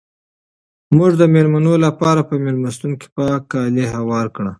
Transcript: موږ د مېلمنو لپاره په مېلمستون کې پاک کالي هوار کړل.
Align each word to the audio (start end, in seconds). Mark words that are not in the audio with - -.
موږ 0.97 1.11
د 1.17 1.23
مېلمنو 1.33 1.73
لپاره 1.85 2.21
په 2.29 2.35
مېلمستون 2.43 2.91
کې 2.99 3.07
پاک 3.17 3.41
کالي 3.51 3.85
هوار 3.95 4.25
کړل. 4.35 4.49